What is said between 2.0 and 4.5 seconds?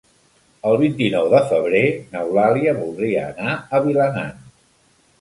n'Eulàlia voldria anar a Vilanant.